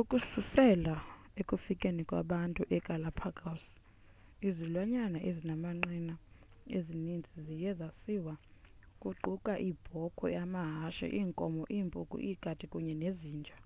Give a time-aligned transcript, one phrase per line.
[0.00, 0.94] ukususela
[1.40, 3.62] ekufikeni kwabantu egalapagos
[4.48, 6.14] izilwanyana ezinamanqina
[6.76, 8.34] ezininzi ziye zaziswa
[9.00, 13.56] kuquka iibhokhwe amahashe iinkomo iimpuku iikati kunye nezinja